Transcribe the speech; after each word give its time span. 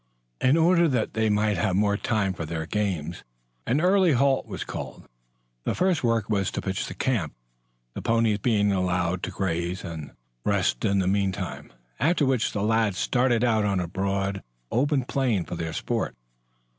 In 0.41 0.57
order 0.57 0.87
that 0.87 1.13
they 1.13 1.29
might 1.29 1.57
have 1.57 1.75
more 1.75 1.95
time 1.95 2.33
for 2.33 2.43
their 2.43 2.65
games, 2.65 3.23
an 3.67 3.79
early 3.79 4.13
halt 4.13 4.47
was 4.47 4.63
called. 4.63 5.07
The 5.63 5.75
first 5.75 6.03
work 6.03 6.27
was 6.27 6.49
to 6.53 6.61
pitch 6.63 6.87
the 6.87 6.95
camp, 6.95 7.35
the 7.93 8.01
ponies 8.01 8.39
being 8.39 8.71
allowed 8.71 9.21
to 9.21 9.29
graze 9.29 9.83
and 9.83 10.13
rest 10.43 10.83
in 10.85 10.97
the 10.97 11.07
meantime, 11.07 11.71
after 11.99 12.25
which 12.25 12.51
the 12.51 12.63
lads 12.63 12.97
started 12.97 13.43
out 13.43 13.63
on 13.63 13.79
a 13.79 13.87
broad, 13.87 14.41
open 14.71 15.05
plain 15.05 15.45
for 15.45 15.53
their 15.55 15.71
sport. 15.71 16.15